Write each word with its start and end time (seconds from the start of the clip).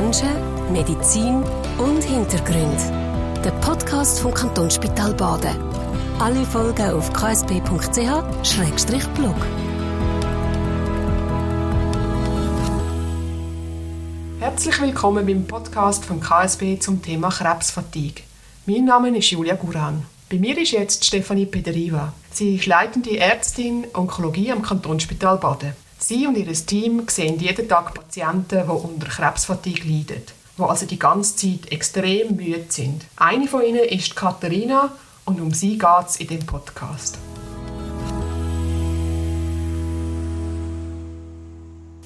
Menschen, 0.00 0.28
Medizin 0.72 1.42
und 1.76 2.04
Hintergrund. 2.04 2.78
Der 3.44 3.50
Podcast 3.60 4.20
vom 4.20 4.32
Kantonsspital 4.32 5.12
Baden. 5.12 5.56
Alle 6.20 6.44
Folgen 6.44 6.92
auf 6.92 7.12
ksp.ch-blog. 7.12 7.64
Herzlich 14.38 14.80
willkommen 14.80 15.26
beim 15.26 15.44
Podcast 15.44 16.04
vom 16.04 16.20
KSB 16.20 16.78
zum 16.78 17.02
Thema 17.02 17.30
Krebsfatigue. 17.30 18.22
Mein 18.66 18.84
Name 18.84 19.18
ist 19.18 19.32
Julia 19.32 19.56
Guran. 19.56 20.04
Bei 20.30 20.38
mir 20.38 20.56
ist 20.58 20.70
jetzt 20.70 21.06
Stefanie 21.06 21.46
Pederiva. 21.46 22.12
Sie 22.30 22.54
ist 22.54 22.66
leitende 22.66 23.18
Ärztin 23.18 23.84
Onkologie 23.94 24.52
am 24.52 24.62
Kantonsspital 24.62 25.38
Baden. 25.38 25.87
Sie 26.00 26.28
und 26.28 26.36
ihr 26.36 26.52
Team 26.52 27.02
sehen 27.08 27.40
jeden 27.40 27.68
Tag 27.68 27.92
Patienten, 27.92 28.62
die 28.64 28.70
unter 28.70 29.08
Krebsfatigue 29.08 29.84
leiden, 29.84 30.22
die 30.56 30.62
also 30.62 30.86
die 30.86 30.98
ganze 30.98 31.34
Zeit 31.34 31.72
extrem 31.72 32.36
müde 32.36 32.66
sind. 32.68 33.04
Eine 33.16 33.48
von 33.48 33.64
ihnen 33.64 33.82
ist 33.82 34.14
Katharina 34.14 34.92
und 35.24 35.40
um 35.40 35.52
sie 35.52 35.76
geht 35.76 36.06
es 36.08 36.16
in 36.16 36.28
dem 36.28 36.46
Podcast. 36.46 37.18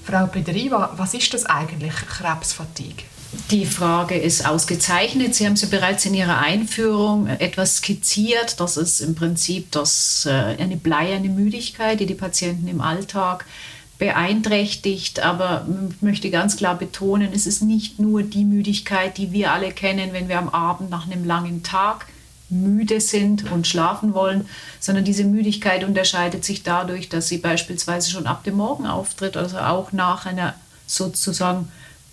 Frau 0.04 0.26
Pederiva, 0.26 0.94
was 0.96 1.12
ist 1.12 1.34
das 1.34 1.44
eigentlich, 1.44 1.94
Krebsfatigue? 1.94 3.04
Die 3.50 3.66
Frage 3.66 4.16
ist 4.16 4.46
ausgezeichnet. 4.46 5.34
Sie 5.34 5.46
haben 5.46 5.56
sie 5.56 5.66
bereits 5.66 6.04
in 6.04 6.14
Ihrer 6.14 6.38
Einführung 6.38 7.26
etwas 7.26 7.76
skizziert. 7.76 8.60
Das 8.60 8.76
ist 8.76 9.00
im 9.00 9.14
Prinzip 9.14 9.70
das, 9.70 10.26
äh, 10.26 10.30
eine 10.30 10.76
bleierne 10.76 11.28
Müdigkeit, 11.28 12.00
die 12.00 12.06
die 12.06 12.14
Patienten 12.14 12.68
im 12.68 12.82
Alltag 12.82 13.46
beeinträchtigt. 14.02 15.20
Aber 15.20 15.64
ich 15.90 16.02
möchte 16.02 16.28
ganz 16.30 16.56
klar 16.56 16.76
betonen, 16.76 17.30
es 17.32 17.46
ist 17.46 17.62
nicht 17.62 18.00
nur 18.00 18.24
die 18.24 18.44
Müdigkeit, 18.44 19.16
die 19.16 19.30
wir 19.30 19.52
alle 19.52 19.70
kennen, 19.70 20.12
wenn 20.12 20.28
wir 20.28 20.40
am 20.40 20.48
Abend 20.48 20.90
nach 20.90 21.06
einem 21.06 21.24
langen 21.24 21.62
Tag 21.62 22.06
müde 22.48 23.00
sind 23.00 23.50
und 23.52 23.68
schlafen 23.68 24.12
wollen, 24.12 24.48
sondern 24.80 25.04
diese 25.04 25.22
Müdigkeit 25.22 25.84
unterscheidet 25.84 26.44
sich 26.44 26.64
dadurch, 26.64 27.10
dass 27.10 27.28
sie 27.28 27.38
beispielsweise 27.38 28.10
schon 28.10 28.26
ab 28.26 28.42
dem 28.42 28.56
Morgen 28.56 28.88
auftritt, 28.88 29.36
also 29.36 29.58
auch 29.58 29.92
nach 29.92 30.26
einer 30.26 30.54
sozusagen 30.88 31.68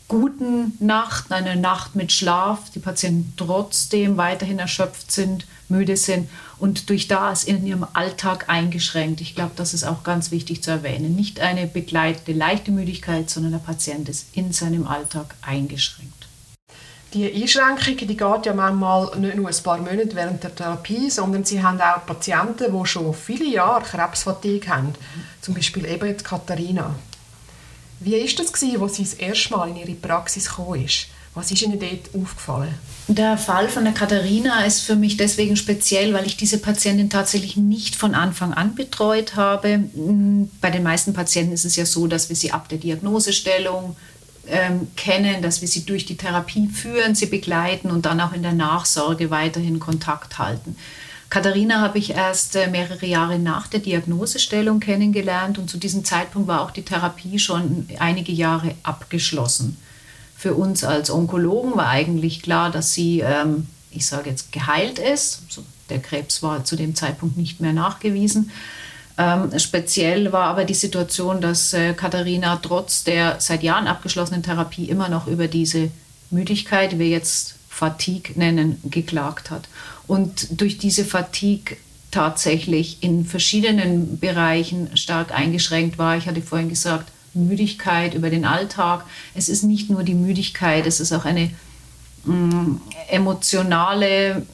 guten 0.09 0.73
Nacht, 0.79 1.31
einer 1.31 1.55
Nacht 1.55 1.95
mit 1.95 2.11
Schlaf, 2.11 2.71
die 2.71 2.79
Patienten 2.79 3.33
trotzdem 3.37 4.17
weiterhin 4.17 4.59
erschöpft 4.59 5.11
sind, 5.11 5.45
müde 5.69 5.95
sind 5.95 6.29
und 6.57 6.89
durch 6.89 7.07
das 7.07 7.45
in 7.45 7.65
ihrem 7.65 7.85
Alltag 7.93 8.49
eingeschränkt. 8.49 9.21
Ich 9.21 9.35
glaube, 9.35 9.51
das 9.55 9.73
ist 9.73 9.85
auch 9.85 10.03
ganz 10.03 10.31
wichtig 10.31 10.63
zu 10.63 10.71
erwähnen. 10.71 11.15
Nicht 11.15 11.39
eine 11.39 11.67
begleitete 11.67 12.33
leichte 12.33 12.71
Müdigkeit, 12.71 13.29
sondern 13.29 13.53
der 13.53 13.59
Patient 13.59 14.09
ist 14.09 14.35
in 14.35 14.51
seinem 14.51 14.87
Alltag 14.87 15.35
eingeschränkt. 15.43 16.27
Die 17.13 17.31
Einschränkung 17.31 18.07
die 18.07 18.17
geht 18.17 18.45
ja 18.45 18.53
manchmal 18.53 19.15
nicht 19.19 19.35
nur 19.35 19.47
ein 19.47 19.63
paar 19.63 19.77
Monate 19.77 20.15
während 20.15 20.43
der 20.43 20.53
Therapie, 20.53 21.09
sondern 21.09 21.43
Sie 21.43 21.61
haben 21.61 21.79
auch 21.81 22.05
Patienten, 22.05 22.71
die 22.71 22.85
schon 22.85 23.13
viele 23.13 23.45
Jahre 23.45 23.83
Krebsfatigue 23.83 24.69
haben. 24.69 24.93
Zum 25.41 25.53
Beispiel 25.53 25.85
eben 25.85 26.17
die 26.17 26.23
Katharina. 26.23 26.95
Wie 27.99 28.13
war 28.13 28.19
das, 28.19 28.53
gewesen, 28.53 28.81
als 28.81 28.95
sie 28.95 29.03
das 29.03 29.13
erste 29.13 29.51
Mal 29.51 29.69
in 29.69 29.77
ihre 29.77 29.93
Praxis 29.93 30.49
ist? 30.83 31.07
Was 31.35 31.51
ist 31.51 31.61
Ihnen 31.61 31.79
dort 31.79 32.09
aufgefallen? 32.13 32.73
Der 33.07 33.37
Fall 33.37 33.69
von 33.69 33.83
der 33.83 33.93
Katharina 33.93 34.65
ist 34.65 34.81
für 34.81 34.95
mich 34.95 35.15
deswegen 35.15 35.55
speziell, 35.55 36.13
weil 36.13 36.25
ich 36.25 36.37
diese 36.37 36.57
Patientin 36.57 37.09
tatsächlich 37.09 37.55
nicht 37.55 37.95
von 37.95 38.15
Anfang 38.15 38.53
an 38.53 38.75
betreut 38.75 39.35
habe. 39.35 39.83
Bei 40.59 40.69
den 40.69 40.83
meisten 40.83 41.13
Patienten 41.13 41.53
ist 41.53 41.65
es 41.65 41.75
ja 41.75 41.85
so, 41.85 42.07
dass 42.07 42.29
wir 42.29 42.35
sie 42.35 42.51
ab 42.51 42.67
der 42.69 42.77
Diagnosestellung 42.77 43.95
ähm, 44.47 44.87
kennen, 44.95 45.41
dass 45.41 45.61
wir 45.61 45.67
sie 45.67 45.85
durch 45.85 46.05
die 46.05 46.17
Therapie 46.17 46.67
führen, 46.67 47.15
sie 47.15 47.27
begleiten 47.27 47.91
und 47.91 48.05
dann 48.05 48.19
auch 48.21 48.33
in 48.33 48.41
der 48.41 48.53
Nachsorge 48.53 49.29
weiterhin 49.29 49.79
Kontakt 49.79 50.39
halten. 50.39 50.75
Katharina 51.29 51.81
habe 51.81 51.99
ich 51.99 52.11
erst 52.11 52.55
äh, 52.55 52.67
mehrere 52.67 53.05
Jahre 53.05 53.37
nach 53.37 53.67
der 53.67 53.79
Diagnosestellung 53.79 54.79
kennengelernt 54.79 55.59
und 55.59 55.69
zu 55.69 55.77
diesem 55.77 56.03
Zeitpunkt 56.03 56.47
war 56.47 56.61
auch 56.61 56.71
die 56.71 56.83
Therapie 56.83 57.37
schon 57.37 57.87
einige 57.99 58.31
Jahre 58.31 58.73
abgeschlossen. 58.81 59.77
Für 60.35 60.55
uns 60.55 60.83
als 60.83 61.11
Onkologen 61.11 61.75
war 61.75 61.89
eigentlich 61.89 62.41
klar, 62.41 62.71
dass 62.71 62.93
sie, 62.93 63.19
ähm, 63.19 63.67
ich 63.91 64.07
sage 64.07 64.31
jetzt, 64.31 64.51
geheilt 64.51 64.97
ist. 64.97 65.43
der 65.89 65.99
Krebs 65.99 66.41
war 66.41 66.63
zu 66.63 66.75
dem 66.75 66.95
Zeitpunkt 66.95 67.37
nicht 67.37 67.59
mehr 67.59 67.73
nachgewiesen. 67.73 68.49
Ähm, 69.19 69.51
speziell 69.59 70.31
war 70.31 70.45
aber 70.45 70.63
die 70.63 70.73
Situation, 70.73 71.41
dass 71.41 71.73
äh, 71.73 71.93
Katharina 71.93 72.55
trotz 72.61 73.03
der 73.03 73.39
seit 73.39 73.61
Jahren 73.61 73.85
abgeschlossenen 73.85 74.41
Therapie 74.41 74.85
immer 74.85 75.09
noch 75.09 75.27
über 75.27 75.47
diese 75.47 75.91
Müdigkeit, 76.31 76.93
die 76.93 76.99
wir 76.99 77.09
jetzt 77.09 77.55
Fatigue 77.79 78.33
nennen, 78.35 78.81
geklagt 78.83 79.51
hat. 79.51 79.69
Und 80.05 80.59
durch 80.59 80.77
diese 80.77 81.05
Fatigue 81.05 81.77
tatsächlich 82.11 82.97
in 83.01 83.25
verschiedenen 83.25 84.19
Bereichen 84.19 84.97
stark 84.97 85.31
eingeschränkt 85.31 85.97
war. 85.97 86.17
Ich 86.17 86.27
hatte 86.27 86.41
vorhin 86.41 86.67
gesagt, 86.67 87.09
Müdigkeit 87.33 88.15
über 88.15 88.29
den 88.29 88.43
Alltag. 88.43 89.05
Es 89.33 89.47
ist 89.47 89.63
nicht 89.63 89.89
nur 89.89 90.03
die 90.03 90.15
Müdigkeit, 90.15 90.85
es 90.87 90.99
ist 90.99 91.13
auch 91.13 91.25
eine 91.25 91.51
mh, 92.25 92.33
mm, 92.35 92.81
emotionale 93.09 94.45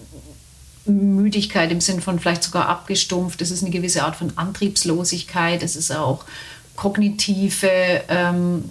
Müdigkeit 0.85 1.71
im 1.71 1.81
Sinn 1.81 2.01
von 2.01 2.19
vielleicht 2.19 2.43
sogar 2.43 2.67
abgestumpft. 2.67 3.41
Es 3.41 3.49
ist 3.49 3.63
eine 3.63 3.71
gewisse 3.71 4.03
Art 4.03 4.17
von 4.17 4.33
Antriebslosigkeit. 4.35 5.63
Es 5.63 5.75
ist 5.75 5.91
auch 5.91 6.25
kognitive 6.75 8.03
ähm, 8.09 8.65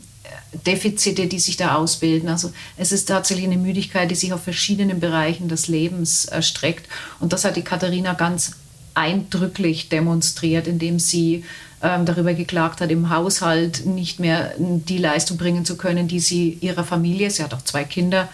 Defizite, 0.67 1.27
die 1.27 1.39
sich 1.39 1.57
da 1.57 1.75
ausbilden. 1.75 2.29
Also 2.29 2.53
es 2.77 2.93
ist 2.93 3.07
tatsächlich 3.07 3.47
eine 3.47 3.57
Müdigkeit, 3.57 4.11
die 4.11 4.15
sich 4.15 4.33
auf 4.33 4.43
verschiedenen 4.43 5.01
Bereichen 5.01 5.49
des 5.49 5.69
Lebens 5.69 6.25
erstreckt. 6.25 6.89
Und 7.21 7.33
das 7.33 7.45
hat 7.45 7.57
die 7.57 7.63
Katharina 7.63 8.15
ganz 8.15 8.53
eindrücklich 8.95 9.89
demonstriert, 9.89 10.67
indem 10.67 10.99
sie 10.99 11.45
ähm, 11.83 12.07
darüber 12.07 12.33
geklagt 12.35 12.81
hat, 12.81 12.91
im 12.91 13.11
Haushalt 13.11 13.85
nicht 13.87 14.21
mehr 14.21 14.55
die 14.59 14.99
Leistung 14.99 15.37
bringen 15.37 15.65
zu 15.65 15.77
können, 15.77 16.09
die 16.09 16.21
sie 16.21 16.59
ihrer 16.61 16.85
Familie, 16.85 17.31
sie 17.31 17.43
hat 17.43 17.53
auch 17.53 17.63
zwei 17.63 17.85
Kinder, 17.85 18.29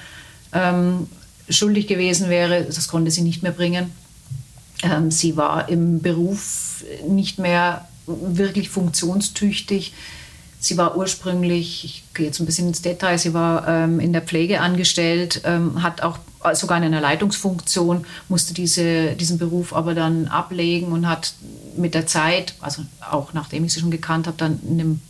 ähm, 0.53 1.09
schuldig 1.49 1.87
gewesen 1.87 2.29
wäre. 2.29 2.65
Das 2.65 2.89
konnte 2.89 3.11
sie 3.11 3.23
nicht 3.23 3.43
mehr 3.43 3.53
bringen. 3.53 3.93
Ähm, 4.83 5.11
sie 5.11 5.37
war 5.37 5.69
im 5.69 6.01
Beruf 6.01 6.85
nicht 7.09 7.39
mehr 7.39 7.89
wirklich 8.07 8.69
funktionstüchtig. 8.69 9.93
Sie 10.63 10.77
war 10.77 10.97
ursprünglich, 10.97 11.85
ich 11.85 12.05
gehe 12.13 12.27
jetzt 12.27 12.39
ein 12.39 12.45
bisschen 12.45 12.69
ins 12.69 12.83
Detail, 12.83 13.17
sie 13.17 13.33
war 13.33 13.67
ähm, 13.67 13.99
in 13.99 14.13
der 14.13 14.21
Pflege 14.21 14.61
angestellt, 14.61 15.41
ähm, 15.45 15.83
hat 15.83 16.03
auch 16.03 16.19
sogar 16.53 16.77
in 16.77 16.85
einer 16.85 17.01
Leitungsfunktion, 17.01 18.05
musste 18.29 18.53
diese, 18.53 19.15
diesen 19.15 19.39
Beruf 19.39 19.75
aber 19.75 19.95
dann 19.95 20.29
ablegen 20.29 20.93
und 20.93 21.09
hat 21.09 21.33
mit 21.77 21.95
der 21.95 22.07
Zeit, 22.07 22.55
also 22.61 22.83
auch 23.11 23.33
nachdem 23.33 23.65
ich 23.65 23.73
sie 23.73 23.81
schon 23.81 23.91
gekannt 23.91 24.27
habe, 24.27 24.37
dann 24.37 24.61
in 24.69 24.81
einem 24.81 25.01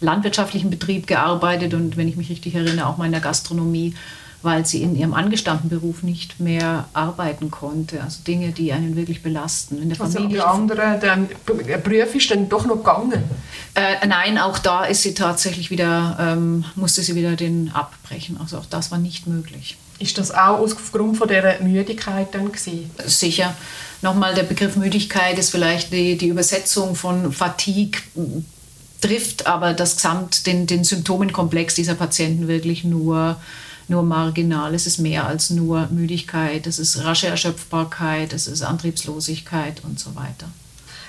landwirtschaftlichen 0.00 0.70
Betrieb 0.70 1.06
gearbeitet 1.06 1.72
und 1.72 1.96
wenn 1.96 2.08
ich 2.08 2.16
mich 2.16 2.28
richtig 2.28 2.56
erinnere, 2.56 2.86
auch 2.86 2.96
mal 2.96 3.06
in 3.06 3.12
der 3.12 3.20
Gastronomie 3.20 3.94
weil 4.42 4.66
sie 4.66 4.82
in 4.82 4.96
ihrem 4.96 5.14
angestammten 5.14 5.68
Beruf 5.68 6.02
nicht 6.02 6.40
mehr 6.40 6.86
arbeiten 6.92 7.50
konnte. 7.50 8.02
Also 8.02 8.22
Dinge, 8.26 8.52
die 8.52 8.72
einen 8.72 8.96
wirklich 8.96 9.22
belasten. 9.22 9.82
In 9.82 9.88
der 9.88 10.00
also 10.00 10.18
Familie. 10.18 10.38
Die 10.38 10.42
andere, 10.42 10.98
der 11.00 11.78
Beruf 11.78 12.14
ist 12.14 12.30
dann 12.30 12.48
doch 12.48 12.66
noch 12.66 12.76
gegangen? 12.76 13.24
Äh, 13.74 14.06
nein, 14.06 14.38
auch 14.38 14.58
da 14.58 14.84
ist 14.84 15.02
sie 15.02 15.14
tatsächlich 15.14 15.70
wieder, 15.70 16.16
ähm, 16.20 16.64
musste 16.74 17.02
sie 17.02 17.14
wieder 17.14 17.36
den 17.36 17.70
abbrechen. 17.72 18.38
Also 18.40 18.58
auch 18.58 18.66
das 18.66 18.90
war 18.90 18.98
nicht 18.98 19.26
möglich. 19.26 19.76
Ist 19.98 20.18
das 20.18 20.30
auch 20.30 20.60
aufgrund 20.60 21.16
von 21.16 21.28
der 21.28 21.60
Müdigkeit 21.62 22.34
dann 22.34 22.52
gewesen? 22.52 22.90
Sicher. 23.06 23.54
Nochmal, 24.02 24.34
der 24.34 24.42
Begriff 24.42 24.76
Müdigkeit 24.76 25.38
ist 25.38 25.50
vielleicht 25.50 25.92
die, 25.92 26.18
die 26.18 26.28
Übersetzung 26.28 26.94
von 26.94 27.32
Fatigue 27.32 28.00
trifft 29.00 29.46
aber 29.46 29.72
das 29.72 29.96
Gesamt, 29.96 30.46
den, 30.46 30.66
den 30.66 30.84
Symptomenkomplex 30.84 31.74
dieser 31.74 31.94
Patienten 31.94 32.48
wirklich 32.48 32.84
nur 32.84 33.36
nur 33.88 34.02
marginal. 34.02 34.74
Es 34.74 34.86
ist 34.86 34.98
mehr 34.98 35.26
als 35.26 35.50
nur 35.50 35.88
Müdigkeit, 35.90 36.66
es 36.66 36.78
ist 36.78 37.04
rasche 37.04 37.28
Erschöpfbarkeit, 37.28 38.32
es 38.32 38.46
ist 38.46 38.62
Antriebslosigkeit 38.62 39.82
und 39.84 39.98
so 39.98 40.14
weiter. 40.16 40.48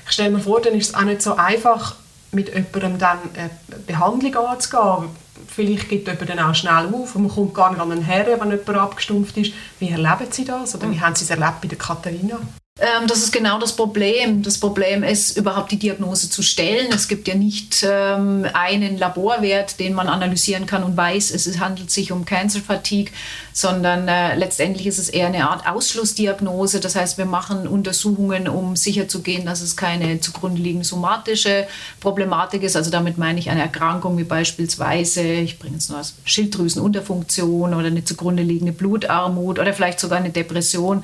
Ich 0.06 0.12
stelle 0.14 0.32
mir 0.32 0.40
vor, 0.40 0.62
dann 0.62 0.74
ist 0.74 0.90
es 0.90 0.96
auch 0.96 1.02
nicht 1.02 1.22
so 1.22 1.36
einfach, 1.36 1.96
mit 2.32 2.50
jemandem 2.50 2.98
dann 2.98 3.20
eine 3.36 3.50
Behandlung 3.86 4.36
anzugehen. 4.36 5.10
Vielleicht 5.48 5.90
gibt 5.90 6.08
jemand 6.08 6.30
dann 6.30 6.40
auch 6.40 6.56
schnell 6.56 6.94
auf 6.94 7.16
und 7.16 7.24
man 7.24 7.32
kommt 7.32 7.54
gar 7.54 7.72
nicht 7.72 7.82
an 7.82 7.90
den 7.90 8.02
Herren, 8.02 8.40
wenn 8.40 8.52
jemand 8.52 8.70
abgestumpft 8.70 9.38
ist. 9.38 9.54
Wie 9.80 9.90
erleben 9.90 10.28
Sie 10.30 10.46
das 10.46 10.76
oder 10.76 10.92
wie 10.92 11.00
haben 11.00 11.16
Sie 11.16 11.24
es 11.24 11.30
erlebt 11.30 11.62
bei 11.62 11.68
der 11.68 11.78
Katharina? 11.78 12.40
Ähm, 12.80 13.08
das 13.08 13.20
ist 13.20 13.32
genau 13.32 13.60
das 13.60 13.76
Problem. 13.76 14.44
Das 14.44 14.60
Problem 14.60 15.02
ist, 15.04 15.36
überhaupt 15.36 15.72
die 15.72 15.80
Diagnose 15.80 16.30
zu 16.30 16.44
stellen. 16.44 16.88
Es 16.94 17.08
gibt 17.08 17.28
ja 17.28 17.34
nicht 17.34 17.84
ähm, 17.88 18.46
einen 18.54 19.00
Laborwert, 19.00 19.80
den 19.80 19.94
man 19.94 20.08
analysieren 20.08 20.68
kann 20.68 20.84
und 20.84 20.96
weiß, 20.96 21.32
es 21.32 21.60
handelt 21.60 21.90
sich 21.90 22.12
um 22.12 22.24
Cancer 22.24 22.60
Fatigue, 22.60 23.12
sondern 23.52 24.08
äh, 24.08 24.36
letztendlich 24.36 24.86
ist 24.86 25.00
es 25.00 25.10
eher 25.10 25.28
eine 25.28 25.50
Art 25.50 25.68
Ausschlussdiagnose. 25.68 26.80
Das 26.80 26.96
heißt, 26.96 27.18
wir 27.18 27.26
machen 27.26 27.68
Untersuchungen, 27.68 28.48
um 28.48 28.76
sicherzugehen, 28.76 29.48
dass 29.48 29.62
es 29.62 29.76
keine 29.76 30.20
zugrunde 30.20 30.62
liegende 30.62 30.86
somatische 30.86 31.68
Problematik 32.00 32.62
ist. 32.62 32.76
Also 32.76 32.92
damit 32.92 33.18
meine 33.18 33.40
ich 33.40 33.50
eine 33.50 33.62
Erkrankung 33.62 34.20
wie 34.20 34.24
beispielsweise, 34.24 35.24
ich 35.24 35.58
bringe 35.58 35.76
jetzt 35.76 35.90
nur 35.90 35.98
als 35.98 36.14
Schilddrüsenunterfunktion 36.26 37.74
oder 37.74 37.88
eine 37.88 38.04
zugrunde 38.04 38.44
liegende 38.44 38.72
Blutarmut 38.72 39.58
oder 39.58 39.74
vielleicht 39.74 40.00
sogar 40.00 40.20
eine 40.20 40.30
Depression 40.30 41.04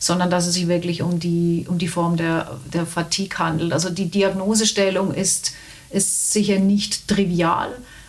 sondern 0.00 0.30
dass 0.30 0.46
es 0.46 0.54
sich 0.54 0.66
wirklich 0.66 1.02
um 1.02 1.20
die, 1.20 1.66
um 1.68 1.78
die 1.78 1.86
Form 1.86 2.16
der, 2.16 2.58
der 2.72 2.86
Fatigue 2.86 3.38
handelt. 3.38 3.72
Also 3.72 3.90
die 3.90 4.10
Diagnosestellung 4.10 5.14
ist, 5.14 5.52
ist 5.90 6.32
sicher 6.32 6.58
nicht 6.58 7.06
trivial. 7.06 7.68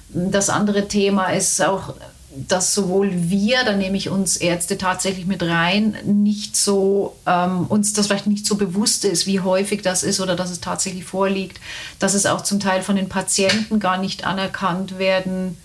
Das 0.10 0.50
andere 0.50 0.88
Thema 0.88 1.28
ist 1.28 1.62
auch, 1.62 1.94
dass 2.34 2.74
sowohl 2.74 3.12
wir, 3.14 3.66
da 3.66 3.76
nehme 3.76 3.98
ich 3.98 4.10
uns 4.10 4.38
Ärzte 4.38 4.78
tatsächlich 4.78 5.26
mit 5.26 5.44
rein, 5.44 5.98
nicht 6.06 6.56
so, 6.56 7.18
ähm, 7.28 7.66
uns 7.68 7.92
das 7.92 8.08
vielleicht 8.08 8.28
nicht 8.28 8.46
so 8.46 8.56
bewusst 8.56 9.04
ist, 9.04 9.28
wie 9.28 9.42
häufig 9.42 9.82
das 9.82 10.04
ist 10.04 10.22
oder 10.22 10.38
dass 10.38 10.50
es 10.50 10.62
tatsächlich 10.62 11.04
vorliegt, 11.04 11.60
dass 12.00 12.14
es 12.14 12.26
auch 12.26 12.42
zum 12.42 12.62
Teil 12.62 12.84
von 12.84 12.96
den 12.96 13.10
Patienten 13.10 13.82
gar 13.82 13.98
nicht 13.98 14.26
anerkannt 14.26 14.98
werden 14.98 15.58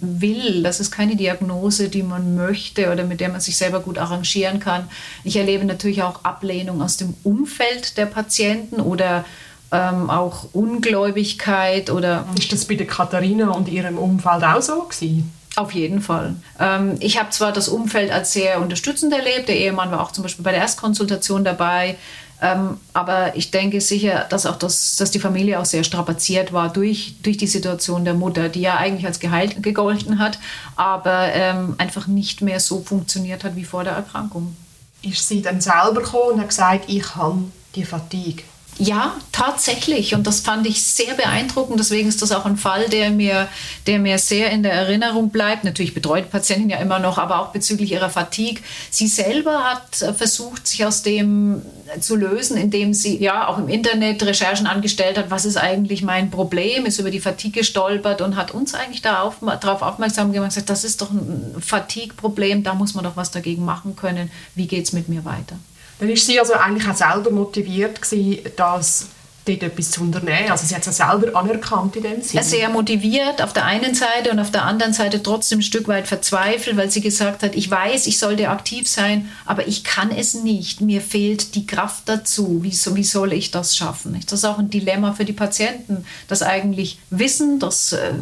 will. 0.00 0.62
Das 0.62 0.80
ist 0.80 0.90
keine 0.90 1.16
Diagnose, 1.16 1.88
die 1.88 2.02
man 2.02 2.34
möchte 2.36 2.90
oder 2.90 3.04
mit 3.04 3.20
der 3.20 3.28
man 3.28 3.40
sich 3.40 3.56
selber 3.56 3.80
gut 3.80 3.98
arrangieren 3.98 4.60
kann. 4.60 4.88
Ich 5.24 5.36
erlebe 5.36 5.64
natürlich 5.64 6.02
auch 6.02 6.24
Ablehnung 6.24 6.82
aus 6.82 6.96
dem 6.96 7.14
Umfeld 7.22 7.96
der 7.98 8.06
Patienten 8.06 8.80
oder 8.80 9.24
ähm, 9.70 10.10
auch 10.10 10.46
Ungläubigkeit 10.52 11.90
oder. 11.90 12.26
Ist 12.38 12.52
das 12.52 12.64
bei 12.66 12.74
der 12.74 12.86
Katharina 12.86 13.50
und 13.50 13.68
ihrem 13.68 13.98
Umfeld 13.98 14.44
auch 14.44 14.62
so 14.62 14.82
gewesen? 14.82 15.32
Auf 15.54 15.72
jeden 15.72 16.00
Fall. 16.00 16.34
Ähm, 16.58 16.96
ich 17.00 17.18
habe 17.18 17.30
zwar 17.30 17.52
das 17.52 17.68
Umfeld 17.68 18.10
als 18.10 18.32
sehr 18.32 18.60
unterstützend 18.60 19.12
erlebt. 19.12 19.48
Der 19.48 19.58
Ehemann 19.58 19.90
war 19.90 20.00
auch 20.00 20.12
zum 20.12 20.22
Beispiel 20.22 20.44
bei 20.44 20.52
der 20.52 20.60
Erstkonsultation 20.60 21.44
dabei. 21.44 21.96
Ähm, 22.42 22.78
aber 22.92 23.36
ich 23.36 23.52
denke 23.52 23.80
sicher, 23.80 24.26
dass 24.28 24.46
auch 24.46 24.56
das, 24.56 24.96
dass 24.96 25.12
die 25.12 25.20
Familie 25.20 25.60
auch 25.60 25.64
sehr 25.64 25.84
strapaziert 25.84 26.52
war 26.52 26.72
durch, 26.72 27.14
durch 27.22 27.36
die 27.36 27.46
Situation 27.46 28.04
der 28.04 28.14
Mutter, 28.14 28.48
die 28.48 28.62
ja 28.62 28.76
eigentlich 28.76 29.06
als 29.06 29.20
geheilt 29.20 29.62
gegolten 29.62 30.18
hat, 30.18 30.40
aber 30.74 31.32
ähm, 31.32 31.76
einfach 31.78 32.08
nicht 32.08 32.42
mehr 32.42 32.58
so 32.58 32.82
funktioniert 32.82 33.44
hat 33.44 33.54
wie 33.54 33.64
vor 33.64 33.84
der 33.84 33.92
Erkrankung. 33.92 34.56
Ist 35.02 35.28
sie 35.28 35.40
dann 35.40 35.60
selber 35.60 36.02
gekommen 36.02 36.32
und 36.34 36.40
hat 36.40 36.48
gesagt, 36.48 36.84
ich 36.88 37.14
habe 37.14 37.44
die 37.76 37.84
Fatigue? 37.84 38.42
Ja, 38.78 39.16
tatsächlich. 39.32 40.14
Und 40.14 40.26
das 40.26 40.40
fand 40.40 40.66
ich 40.66 40.82
sehr 40.82 41.14
beeindruckend. 41.14 41.78
Deswegen 41.78 42.08
ist 42.08 42.22
das 42.22 42.32
auch 42.32 42.46
ein 42.46 42.56
Fall, 42.56 42.88
der 42.88 43.10
mir, 43.10 43.48
der 43.86 43.98
mir 43.98 44.18
sehr 44.18 44.50
in 44.50 44.62
der 44.62 44.72
Erinnerung 44.72 45.30
bleibt. 45.30 45.64
Natürlich 45.64 45.94
betreut 45.94 46.30
Patientin 46.30 46.70
ja 46.70 46.78
immer 46.78 46.98
noch, 46.98 47.18
aber 47.18 47.40
auch 47.40 47.48
bezüglich 47.48 47.92
ihrer 47.92 48.08
Fatigue. 48.10 48.62
Sie 48.90 49.08
selber 49.08 49.64
hat 49.64 50.16
versucht, 50.16 50.66
sich 50.66 50.84
aus 50.86 51.02
dem 51.02 51.62
zu 52.00 52.16
lösen, 52.16 52.56
indem 52.56 52.94
sie 52.94 53.18
ja 53.18 53.46
auch 53.46 53.58
im 53.58 53.68
Internet 53.68 54.22
Recherchen 54.22 54.66
angestellt 54.66 55.18
hat, 55.18 55.30
was 55.30 55.44
ist 55.44 55.58
eigentlich 55.58 56.02
mein 56.02 56.30
Problem, 56.30 56.86
ist 56.86 56.98
über 56.98 57.10
die 57.10 57.20
Fatigue 57.20 57.60
gestolpert 57.60 58.22
und 58.22 58.36
hat 58.36 58.52
uns 58.52 58.72
eigentlich 58.72 59.02
darauf, 59.02 59.36
darauf 59.60 59.82
aufmerksam 59.82 60.32
gemacht, 60.32 60.50
gesagt, 60.50 60.70
das 60.70 60.84
ist 60.84 61.02
doch 61.02 61.10
ein 61.10 61.56
Fatigue-Problem, 61.60 62.62
da 62.62 62.74
muss 62.74 62.94
man 62.94 63.04
doch 63.04 63.16
was 63.16 63.30
dagegen 63.30 63.64
machen 63.64 63.94
können. 63.96 64.30
Wie 64.54 64.66
geht 64.66 64.86
es 64.86 64.92
mit 64.92 65.08
mir 65.08 65.24
weiter? 65.24 65.56
Dann 66.02 66.10
war 66.10 66.16
sie 66.16 66.40
also 66.40 66.54
eigentlich 66.54 66.88
auch 66.88 66.96
selber 66.96 67.30
motiviert 67.30 68.02
gewesen, 68.02 68.40
dass 68.56 69.06
dort 69.44 69.62
etwas 69.62 69.90
zu 69.90 70.02
unternehmen. 70.02 70.50
Also 70.50 70.66
sie 70.66 70.74
hat 70.74 70.86
es 70.86 70.96
selber 70.96 71.36
anerkannt 71.36 71.96
in 71.96 72.02
dem 72.02 72.22
Sinne. 72.22 72.42
Sehr 72.42 72.68
motiviert 72.68 73.42
auf 73.42 73.52
der 73.52 73.64
einen 73.64 73.94
Seite 73.94 74.30
und 74.30 74.38
auf 74.38 74.50
der 74.50 74.64
anderen 74.64 74.92
Seite 74.92 75.22
trotzdem 75.22 75.60
ein 75.60 75.62
Stück 75.62 75.88
weit 75.88 76.06
verzweifelt, 76.06 76.76
weil 76.76 76.90
sie 76.90 77.00
gesagt 77.00 77.42
hat, 77.42 77.54
ich 77.54 77.70
weiß, 77.70 78.06
ich 78.06 78.18
sollte 78.18 78.48
aktiv 78.48 78.88
sein, 78.88 79.28
aber 79.44 79.66
ich 79.66 79.84
kann 79.84 80.10
es 80.10 80.34
nicht. 80.34 80.80
Mir 80.80 81.00
fehlt 81.00 81.54
die 81.54 81.66
Kraft 81.66 82.08
dazu. 82.08 82.62
Wie, 82.62 82.72
wie 82.72 83.04
soll 83.04 83.32
ich 83.32 83.50
das 83.50 83.76
schaffen? 83.76 84.18
Das 84.26 84.40
ist 84.40 84.44
auch 84.44 84.58
ein 84.58 84.70
Dilemma 84.70 85.12
für 85.12 85.24
die 85.24 85.32
Patienten, 85.32 86.04
das 86.28 86.42
eigentlich 86.42 86.98
wissen, 87.10 87.58
das 87.58 87.92
äh, 87.92 88.12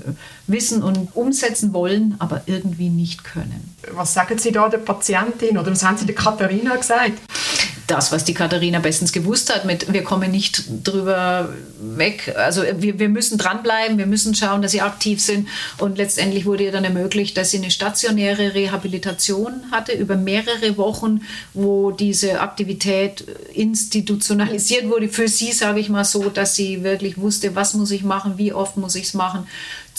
wissen 0.47 0.83
und 0.83 1.15
umsetzen 1.15 1.73
wollen, 1.73 2.17
aber 2.19 2.43
irgendwie 2.47 2.89
nicht 2.89 3.25
können. 3.25 3.75
Was 3.93 4.15
sagen 4.15 4.39
Sie 4.39 4.53
da 4.53 4.69
der 4.69 4.79
Patientin 4.79 5.59
oder 5.59 5.71
was 5.71 5.83
haben 5.83 5.97
Sie 5.97 6.07
der 6.07 6.15
Katharina 6.15 6.77
gesagt? 6.77 7.19
Das, 7.91 8.13
was 8.13 8.25
die 8.25 8.35
Katharina 8.35 8.79
bestens 8.79 9.13
gewusst 9.13 9.53
hat, 9.53 9.65
mit 9.65 9.93
wir 9.93 10.05
kommen 10.05 10.31
nicht 10.31 10.65
drüber 10.85 11.53
weg. 11.81 12.35
Also 12.37 12.63
wir, 12.79 12.99
wir 12.99 13.09
müssen 13.09 13.37
dranbleiben, 13.37 13.99
wir 13.99 14.07
müssen 14.07 14.35
schauen, 14.35 14.63
dass 14.63 14.73
sie 14.73 14.81
aktiv 14.81 15.21
sind. 15.21 15.49
Und 15.79 15.99
letztendlich 15.99 16.47
wurde 16.47 16.65
ihr 16.65 16.73
dann 16.73 16.85
ermöglicht, 16.85 17.37
dass 17.37 17.51
sie 17.51 17.59
eine 17.59 17.71
stationäre 17.71 18.55
Rehabilitation 18.55 19.65
hatte 19.73 19.93
über 19.93 20.17
mehrere 20.17 20.77
Wochen, 20.77 21.23
wo 21.53 21.91
diese 21.91 22.41
Aktivität 22.41 23.25
institutionalisiert 23.53 24.89
wurde. 24.89 25.09
Für 25.09 25.29
sie, 25.29 25.53
sage 25.53 25.81
ich 25.81 25.89
mal 25.89 26.05
so, 26.05 26.29
dass 26.31 26.55
sie 26.55 26.85
wirklich 26.85 27.19
wusste, 27.19 27.55
was 27.57 27.75
muss 27.75 27.91
ich 27.91 28.03
machen, 28.03 28.35
wie 28.37 28.53
oft 28.53 28.77
muss 28.77 28.95
ich 28.95 29.05
es 29.05 29.15
machen 29.15 29.47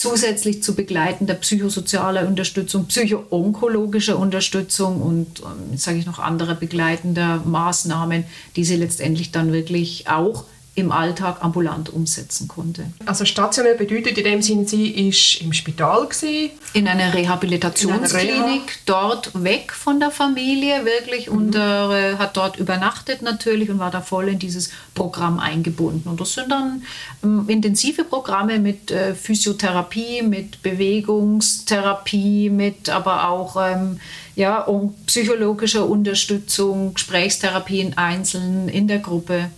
zusätzlich 0.02 0.64
zu 0.64 0.74
begleitender 0.74 1.36
psychosozialer 1.36 2.28
Unterstützung, 2.28 2.88
psychoonkologischer 2.88 4.18
Unterstützung 4.18 5.02
und, 5.02 5.42
ähm, 5.42 5.78
sage 5.78 6.00
ich 6.00 6.08
noch, 6.08 6.18
andere 6.18 6.56
begleitender 6.56 7.42
Maßnahmen, 7.46 8.24
die 8.56 8.66
sie 8.66 8.78
letztendlich 8.78 9.32
dann 9.32 9.54
wirklich 9.54 10.08
auch 10.10 10.46
im 10.74 10.92
Alltag 10.94 11.44
ambulant 11.44 11.90
umsetzen 11.90 12.48
konnte. 12.48 12.86
Also 13.06 13.26
stationär 13.26 13.74
bedeutet 13.74 14.18
in 14.18 14.24
dem 14.24 14.42
Sinne, 14.42 14.66
sie 14.66 15.10
ist 15.10 15.42
im 15.42 15.52
Spital 15.52 16.08
gewesen. 16.08 16.52
In 16.74 16.88
einer 16.88 17.14
Rehabilitationsklinik, 17.14 18.32
in 18.36 18.44
Reha. 18.44 18.62
dort 18.86 19.44
weg 19.44 19.74
von 19.74 20.00
der 20.00 20.12
Familie, 20.12 20.86
wirklich 20.86 21.30
mhm. 21.30 21.38
und 21.38 21.56
äh, 21.56 22.16
hat 22.16 22.38
dort 22.38 22.56
übernachtet 22.56 23.22
natürlich 23.22 23.70
und 23.70 23.80
war 23.80 23.92
da 23.92 24.00
voll 24.00 24.30
in 24.30 24.40
dieses 24.40 24.72
Programm 24.96 25.40
eingebunden. 25.40 26.08
Und 26.10 26.22
das 26.22 26.36
sind 26.36 26.50
dann 26.50 26.84
ähm, 27.22 27.44
intensive 27.50 28.06
Programme 28.06 28.58
mit 28.60 28.92
äh, 28.92 29.14
Physiotherapie, 29.14 30.22
mit 30.22 30.62
Bewegungstherapie, 30.62 32.50
mit 32.50 32.90
aber 32.90 33.28
auch 33.28 33.58
ähm, 33.60 34.00
ja, 34.38 34.62
um 34.62 34.96
psychologischer 35.06 35.86
Unterstützung, 35.86 36.94
Gesprächstherapien 36.94 37.98
einzeln 37.98 38.70
in 38.70 38.88
der 38.88 39.00
Gruppe 39.00 39.50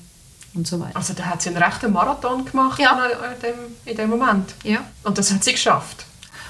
und 0.54 0.68
so 0.68 0.80
weiter. 0.80 0.96
Also 0.96 1.14
da 1.14 1.26
hat 1.26 1.42
sie 1.42 1.50
einen 1.50 1.62
rechten 1.62 1.92
Marathon 1.92 2.46
gemacht 2.46 2.80
ja. 2.80 3.06
in, 3.06 3.42
dem, 3.42 3.56
in 3.86 3.98
dem 3.98 4.10
Moment. 4.10 4.54
Ja. 4.64 4.80
Und 5.04 5.18
das 5.18 5.32
hat 5.32 5.44
sie 5.44 5.54
geschafft. 5.54 6.06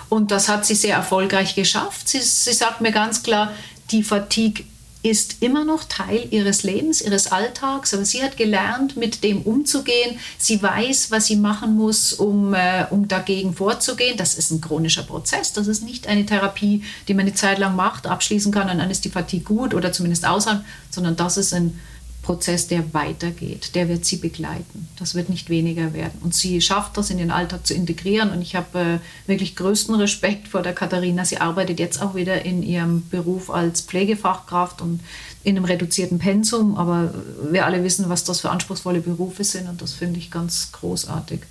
Und 0.09 0.31
das 0.31 0.49
hat 0.49 0.65
sie 0.65 0.75
sehr 0.75 0.95
erfolgreich 0.95 1.55
geschafft. 1.55 2.07
Sie, 2.07 2.21
sie 2.21 2.53
sagt 2.53 2.81
mir 2.81 2.91
ganz 2.91 3.23
klar, 3.23 3.51
die 3.91 4.03
Fatigue 4.03 4.65
ist 5.03 5.41
immer 5.41 5.65
noch 5.65 5.83
Teil 5.83 6.27
ihres 6.31 6.63
Lebens, 6.63 7.01
ihres 7.01 7.29
Alltags, 7.31 7.93
aber 7.93 8.05
sie 8.05 8.23
hat 8.23 8.37
gelernt, 8.37 8.95
mit 8.95 9.21
dem 9.21 9.41
umzugehen. 9.41 10.17
Sie 10.37 10.63
weiß, 10.63 11.11
was 11.11 11.25
sie 11.25 11.35
machen 11.35 11.75
muss, 11.75 12.13
um, 12.13 12.53
äh, 12.53 12.85
um 12.89 13.09
dagegen 13.09 13.53
vorzugehen. 13.53 14.15
Das 14.15 14.35
ist 14.35 14.51
ein 14.51 14.61
chronischer 14.61 15.03
Prozess. 15.03 15.51
Das 15.51 15.67
ist 15.67 15.83
nicht 15.83 16.07
eine 16.07 16.25
Therapie, 16.25 16.83
die 17.07 17.13
man 17.13 17.25
eine 17.25 17.35
Zeit 17.35 17.59
lang 17.59 17.75
macht, 17.75 18.07
abschließen 18.07 18.51
kann 18.53 18.69
und 18.69 18.77
dann 18.77 18.89
ist 18.89 19.03
die 19.03 19.09
Fatigue 19.09 19.43
gut 19.43 19.73
oder 19.73 19.91
zumindest 19.91 20.25
aushalten, 20.25 20.63
sondern 20.89 21.17
das 21.17 21.35
ist 21.35 21.53
ein 21.53 21.77
Prozess, 22.23 22.67
der 22.67 22.93
weitergeht. 22.93 23.75
Der 23.75 23.89
wird 23.89 24.05
sie 24.05 24.15
begleiten. 24.15 24.87
Das 24.97 25.13
wird 25.13 25.29
nicht 25.29 25.49
weniger 25.49 25.93
werden. 25.93 26.19
Und 26.23 26.33
sie 26.33 26.61
schafft 26.61 26.97
das 26.97 27.09
in 27.09 27.17
den 27.17 27.29
Alltag 27.29 27.67
zu 27.67 27.73
integrieren. 27.73 28.31
Und 28.31 28.41
ich 28.41 28.55
habe 28.55 28.79
äh, 28.79 29.27
wirklich 29.27 29.55
größten 29.55 29.93
Respekt 29.95 30.47
vor 30.47 30.61
der 30.61 30.73
Katharina. 30.73 31.25
Sie 31.25 31.37
arbeitet 31.37 31.79
jetzt 31.79 32.01
auch 32.01 32.15
wieder 32.15 32.43
in 32.43 32.63
ihrem 32.63 33.07
Beruf 33.09 33.51
als 33.51 33.81
Pflegefachkraft 33.81 34.81
und 34.81 35.01
in 35.43 35.57
einem 35.57 35.65
reduzierten 35.65 36.17
Pensum. 36.17 36.77
Aber 36.77 37.13
wir 37.51 37.65
alle 37.65 37.83
wissen, 37.83 38.09
was 38.09 38.23
das 38.23 38.39
für 38.39 38.49
anspruchsvolle 38.49 39.01
Berufe 39.01 39.43
sind. 39.43 39.67
Und 39.67 39.81
das 39.81 39.93
finde 39.93 40.17
ich 40.19 40.31
ganz 40.31 40.71
großartig. 40.71 41.41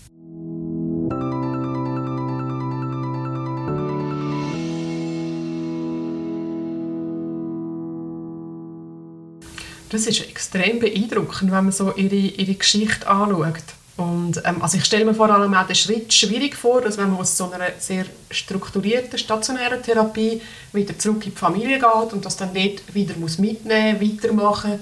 Das 9.93 10.07
ist 10.07 10.27
extrem 10.27 10.79
beeindruckend, 10.79 11.53
wenn 11.53 11.65
man 11.65 11.71
so 11.71 11.93
ihre, 11.95 12.15
ihre 12.15 12.55
Geschichte 12.55 13.07
anschaut. 13.07 13.63
Und, 13.99 14.41
ähm, 14.47 14.63
also 14.63 14.79
ich 14.79 14.87
stelle 14.87 15.05
mir 15.05 15.15
vor 15.15 15.29
allem 15.29 15.53
auch 15.53 15.67
den 15.67 15.77
Schritt 15.77 16.15
schwierig 16.15 16.57
vor, 16.57 16.81
dass 16.81 16.97
wenn 16.97 17.11
man 17.11 17.21
aus 17.21 17.37
so 17.37 17.51
einer 17.53 17.67
sehr 17.79 18.07
strukturierten 18.31 19.19
stationären 19.19 19.83
Therapie 19.83 20.41
wieder 20.73 20.99
zurück 20.99 21.27
in 21.27 21.33
die 21.33 21.39
Familie 21.39 21.79
geht 21.79 22.13
und 22.15 22.25
das 22.25 22.39
dann 22.39 22.55
dort 22.55 22.95
wieder 22.95 23.15
muss 23.19 23.37
mitnehmen, 23.37 24.01
weitermachen 24.01 24.81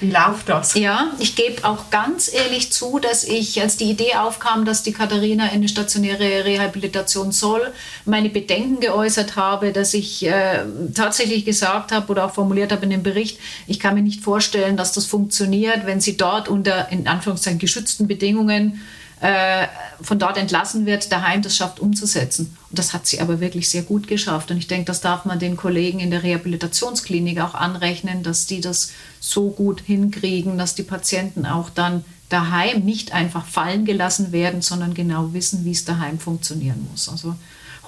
Wie 0.00 0.10
läuft 0.10 0.48
das? 0.48 0.74
Ja, 0.74 1.12
ich 1.18 1.36
gebe 1.36 1.64
auch 1.64 1.90
ganz 1.90 2.32
ehrlich 2.32 2.70
zu, 2.70 2.98
dass 2.98 3.24
ich, 3.24 3.60
als 3.62 3.78
die 3.78 3.90
Idee 3.90 4.14
aufkam, 4.16 4.66
dass 4.66 4.82
die 4.82 4.92
Katharina 4.92 5.46
in 5.46 5.54
eine 5.54 5.68
stationäre 5.68 6.44
Rehabilitation 6.44 7.32
soll, 7.32 7.72
meine 8.04 8.28
Bedenken 8.28 8.80
geäußert 8.80 9.36
habe, 9.36 9.72
dass 9.72 9.94
ich 9.94 10.26
äh, 10.26 10.64
tatsächlich 10.94 11.46
gesagt 11.46 11.92
habe 11.92 12.10
oder 12.12 12.26
auch 12.26 12.34
formuliert 12.34 12.72
habe 12.72 12.84
in 12.84 12.90
dem 12.90 13.02
Bericht, 13.02 13.38
ich 13.66 13.80
kann 13.80 13.94
mir 13.94 14.02
nicht 14.02 14.22
vorstellen, 14.22 14.76
dass 14.76 14.92
das 14.92 15.06
funktioniert, 15.06 15.86
wenn 15.86 16.00
sie 16.00 16.18
dort 16.18 16.48
unter 16.48 16.90
in 16.90 17.08
Anführungszeichen 17.08 17.58
geschützten 17.58 18.06
Bedingungen 18.06 18.82
äh, 19.20 19.66
von 20.02 20.18
dort 20.18 20.36
entlassen 20.36 20.84
wird, 20.84 21.10
daheim 21.10 21.40
das 21.40 21.56
schafft 21.56 21.80
umzusetzen. 21.80 22.56
Und 22.70 22.78
das 22.78 22.92
hat 22.92 23.06
sie 23.06 23.20
aber 23.20 23.40
wirklich 23.40 23.70
sehr 23.70 23.82
gut 23.82 24.08
geschafft. 24.08 24.50
Und 24.50 24.58
ich 24.58 24.66
denke, 24.66 24.84
das 24.84 25.00
darf 25.00 25.24
man 25.24 25.38
den 25.38 25.56
Kollegen 25.56 26.00
in 26.00 26.10
der 26.10 26.22
Rehabilitationsklinik 26.22 27.40
auch 27.40 27.54
anrechnen, 27.54 28.22
dass 28.22 28.46
die 28.46 28.60
das 28.60 28.92
so 29.18 29.50
gut 29.50 29.80
hinkriegen, 29.80 30.58
dass 30.58 30.74
die 30.74 30.82
Patienten 30.82 31.46
auch 31.46 31.70
dann 31.70 32.04
daheim 32.28 32.80
nicht 32.84 33.12
einfach 33.12 33.46
fallen 33.46 33.84
gelassen 33.84 34.32
werden, 34.32 34.60
sondern 34.60 34.92
genau 34.92 35.32
wissen, 35.32 35.64
wie 35.64 35.70
es 35.70 35.84
daheim 35.84 36.18
funktionieren 36.18 36.86
muss. 36.90 37.08
Also 37.08 37.36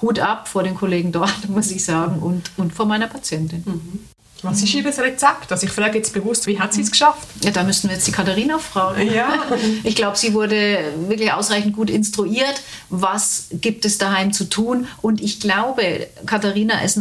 Hut 0.01 0.19
ab 0.19 0.47
vor 0.47 0.63
den 0.63 0.75
Kollegen 0.75 1.11
dort, 1.11 1.47
muss 1.49 1.69
ich 1.71 1.83
sagen, 1.83 2.19
und, 2.19 2.51
und 2.57 2.73
vor 2.73 2.85
meiner 2.85 3.07
Patientin. 3.07 3.63
Mhm. 3.65 3.99
Was 4.43 4.61
ist 4.61 4.73
Ihr 4.73 4.85
Rezept? 4.85 5.51
Also 5.51 5.65
ich 5.65 5.71
frage 5.71 5.97
jetzt 5.97 6.13
bewusst, 6.13 6.47
wie 6.47 6.59
hat 6.59 6.73
sie 6.73 6.81
es 6.81 6.91
geschafft? 6.91 7.27
Ja, 7.43 7.51
da 7.51 7.63
müssten 7.63 7.87
wir 7.87 7.95
jetzt 7.95 8.07
die 8.07 8.11
Katharina 8.11 8.57
fragen. 8.59 9.11
Ja. 9.11 9.45
Ich 9.83 9.95
glaube, 9.95 10.17
sie 10.17 10.33
wurde 10.33 10.79
wirklich 11.07 11.31
ausreichend 11.31 11.75
gut 11.75 11.89
instruiert, 11.89 12.61
was 12.89 13.47
gibt 13.51 13.85
es 13.85 13.97
daheim 13.97 14.33
zu 14.33 14.45
tun. 14.45 14.87
Und 15.01 15.21
ich 15.21 15.39
glaube, 15.39 16.07
Katharina 16.25 16.81
ist 16.81 16.99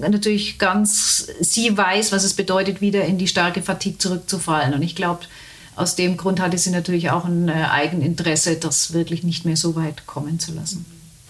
natürlich 0.00 0.58
ganz, 0.58 1.28
sie 1.40 1.76
weiß, 1.76 2.12
was 2.12 2.24
es 2.24 2.34
bedeutet, 2.34 2.80
wieder 2.80 3.04
in 3.04 3.18
die 3.18 3.28
starke 3.28 3.62
Fatigue 3.62 3.98
zurückzufallen. 3.98 4.74
Und 4.74 4.82
ich 4.82 4.96
glaube, 4.96 5.20
aus 5.76 5.94
dem 5.94 6.16
Grund 6.16 6.40
hatte 6.40 6.58
sie 6.58 6.70
natürlich 6.70 7.10
auch 7.10 7.26
ein 7.26 7.48
äh, 7.48 7.52
Eigeninteresse, 7.52 8.56
das 8.56 8.92
wirklich 8.92 9.22
nicht 9.22 9.44
mehr 9.44 9.56
so 9.56 9.76
weit 9.76 10.06
kommen 10.06 10.38
zu 10.38 10.52
lassen. 10.52 10.86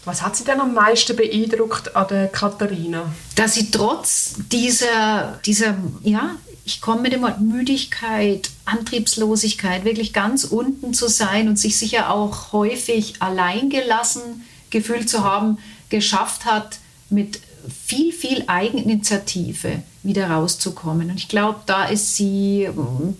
Was 0.06 0.22
hat 0.22 0.36
Sie 0.36 0.44
denn 0.44 0.60
am 0.60 0.72
meisten 0.72 1.16
beeindruckt 1.16 1.96
an 1.96 2.06
der 2.06 2.28
Katharina? 2.28 3.12
Dass 3.34 3.54
sie 3.54 3.72
trotz 3.72 4.36
dieser, 4.52 5.40
dieser 5.44 5.76
ja, 6.04 6.36
ich 6.64 6.80
komme 6.80 7.02
mit 7.02 7.12
dem 7.12 7.22
Wort 7.22 7.40
Müdigkeit, 7.40 8.50
Antriebslosigkeit, 8.66 9.84
wirklich 9.84 10.12
ganz 10.12 10.44
unten 10.44 10.94
zu 10.94 11.08
sein 11.08 11.48
und 11.48 11.58
sich 11.58 11.76
sicher 11.76 12.10
auch 12.10 12.52
häufig 12.52 13.20
alleingelassen 13.20 14.46
gefühlt 14.70 15.10
zu 15.10 15.24
haben, 15.24 15.58
geschafft 15.88 16.44
hat, 16.44 16.78
mit 17.10 17.40
viel, 17.68 18.12
viel 18.12 18.44
Eigeninitiative 18.46 19.82
wieder 20.02 20.30
rauszukommen. 20.30 21.10
Und 21.10 21.16
ich 21.16 21.28
glaube, 21.28 21.60
da 21.66 21.84
ist 21.84 22.16
sie, 22.16 22.70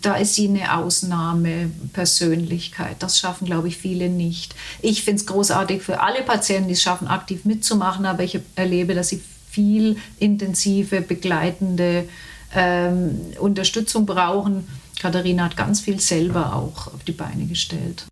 da 0.03 0.17
ist 0.17 0.35
sie 0.35 0.49
eine 0.49 0.77
Ausnahmepersönlichkeit. 0.77 2.97
Das 3.01 3.19
schaffen, 3.19 3.47
glaube 3.47 3.69
ich, 3.69 3.77
viele 3.77 4.09
nicht. 4.09 4.57
Ich 4.83 5.05
finde 5.05 5.21
es 5.21 5.27
großartig 5.27 5.83
für 5.83 6.01
alle 6.01 6.23
Patienten, 6.23 6.69
die 6.69 6.75
es 6.75 6.83
schaffen, 6.83 7.09
aktiv 7.09 7.45
mitzumachen, 7.45 8.07
aber 8.07 8.23
ich 8.23 8.39
erlebe, 8.55 8.95
dass 8.95 9.09
sie 9.09 9.21
viel 9.51 9.97
intensive, 10.19 11.01
begleitende 11.01 12.09
ähm, 12.55 13.21
Unterstützung 13.39 14.07
brauchen. 14.07 14.69
Katharina 15.01 15.45
hat 15.45 15.57
ganz 15.57 15.81
viel 15.81 15.99
selber 16.01 16.55
auch 16.55 16.95
auf 16.95 17.05
die 17.05 17.13
Beine 17.13 17.47
gestellt 17.47 18.07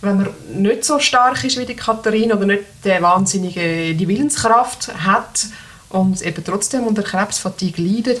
wenn 0.00 0.16
man 0.18 0.28
nicht 0.54 0.84
so 0.84 0.98
stark 0.98 1.42
ist 1.44 1.58
wie 1.58 1.66
die 1.66 1.76
Katharina 1.76 2.34
oder 2.34 2.46
nicht 2.46 2.64
die 2.84 3.02
wahnsinnige 3.02 3.94
die 3.94 4.08
Willenskraft 4.08 4.92
hat 5.04 5.46
und 5.88 6.20
eben 6.22 6.44
trotzdem 6.44 6.86
unter 6.86 7.02
Krebsfatigue 7.02 7.82
leidet, 7.82 8.20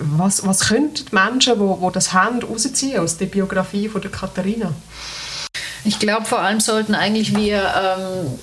was, 0.00 0.46
was 0.46 0.60
könnten 0.68 1.06
die 1.06 1.14
Menschen, 1.14 1.58
die, 1.58 1.86
die 1.86 1.92
das 1.92 2.12
haben, 2.12 2.42
rausziehen 2.42 2.98
aus 2.98 3.16
der 3.16 3.26
Biografie 3.26 3.88
von 3.88 4.00
der 4.00 4.10
Katharina? 4.10 4.72
Ich 5.84 5.98
glaube, 5.98 6.26
vor 6.26 6.40
allem 6.40 6.60
sollten 6.60 6.94
eigentlich 6.94 7.34
wir 7.34 7.62
ähm, 7.62 8.38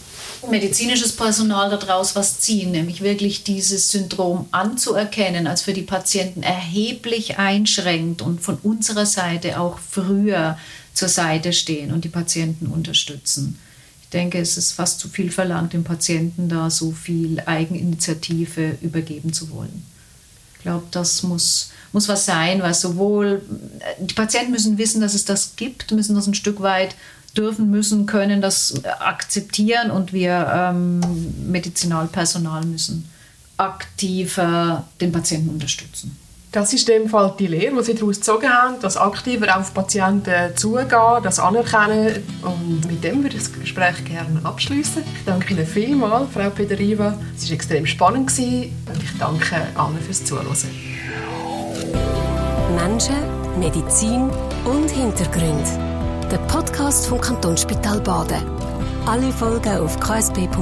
medizinisches 0.50 1.16
Personal 1.16 1.70
daraus 1.70 2.16
was 2.16 2.40
ziehen, 2.40 2.72
nämlich 2.72 3.02
wirklich 3.02 3.44
dieses 3.44 3.90
Syndrom 3.90 4.48
anzuerkennen, 4.52 5.48
als 5.48 5.62
für 5.62 5.74
die 5.74 5.82
Patienten 5.82 6.44
erheblich 6.44 7.38
einschränkt 7.38 8.22
und 8.22 8.42
von 8.42 8.58
unserer 8.64 9.06
Seite 9.06 9.60
auch 9.60 9.78
früher 9.78 10.58
zur 10.96 11.10
Seite 11.10 11.54
stehen 11.54 11.92
und 11.92 12.04
die 12.04 12.10
Patienten 12.10 12.68
unterstützen. 12.68 13.60
Ich 14.02 14.10
denke, 14.10 14.40
es 14.40 14.58
ist 14.58 14.72
fast 14.72 15.00
zu 15.00 15.10
viel 15.10 15.30
verlangt, 15.30 15.74
dem 15.74 15.84
Patienten 15.84 16.50
da 16.50 16.70
so 16.70 16.92
viel 16.92 17.42
Eigeninitiative 17.46 18.78
übergeben 18.82 19.34
zu 19.34 19.52
wollen. 19.52 19.86
Ich 20.56 20.62
glaube, 20.62 20.86
das 20.92 21.22
muss, 21.22 21.72
muss 21.92 22.08
was 22.08 22.26
sein, 22.26 22.62
was 22.62 22.82
sowohl 22.82 23.44
die 24.00 24.14
Patienten 24.14 24.52
müssen 24.52 24.78
wissen, 24.78 25.02
dass 25.02 25.14
es 25.14 25.26
das 25.26 25.56
gibt, 25.56 25.92
müssen 25.92 26.16
das 26.16 26.28
ein 26.28 26.34
Stück 26.34 26.62
weit 26.62 26.96
dürfen, 27.38 27.70
müssen, 27.70 28.06
können 28.06 28.42
das 28.42 28.84
akzeptieren 28.86 29.92
und 29.92 30.14
wir 30.14 30.52
ähm, 30.54 31.02
Medizinalpersonal 31.52 32.66
müssen 32.66 33.10
aktiver 33.58 34.88
den 35.00 35.12
Patienten 35.12 35.50
unterstützen. 35.50 36.18
Das 36.56 36.72
ist 36.72 36.88
in 36.88 37.02
dem 37.02 37.10
Fall 37.10 37.34
die 37.38 37.48
Lehre, 37.48 37.76
die 37.76 37.84
Sie 37.84 37.96
daraus 37.96 38.16
gezogen 38.16 38.48
haben, 38.50 38.76
das 38.80 38.96
aktiver 38.96 39.60
auf 39.60 39.74
Patienten 39.74 40.56
zugehen, 40.56 41.22
das 41.22 41.38
anerkennen. 41.38 42.24
Und 42.44 42.86
mit 42.90 43.04
dem 43.04 43.24
würde 43.24 43.36
ich 43.36 43.44
das 43.44 43.52
Gespräch 43.52 44.06
gerne 44.06 44.40
abschließen. 44.42 45.04
Ich 45.04 45.26
danke 45.26 45.54
Ihnen 45.54 45.68
vielmals, 45.68 46.30
Frau 46.34 46.50
Pederiva. 46.50 47.18
Es 47.36 47.50
war 47.50 47.56
extrem 47.56 47.86
spannend 47.86 48.32
und 48.40 49.04
ich 49.04 49.18
danke 49.20 49.68
allen 49.76 50.00
fürs 50.00 50.24
Zuhören. 50.24 50.48
Menschen, 52.78 53.18
Medizin 53.60 54.30
und 54.64 54.90
Hintergrund. 54.90 55.68
Der 56.32 56.38
Podcast 56.48 57.08
vom 57.08 57.20
Kantonsspital 57.20 58.00
Baden. 58.00 58.46
Alle 59.06 59.30
Folgen 59.34 59.78
auf 59.80 60.00
ksp.ch-blog. 60.00 60.56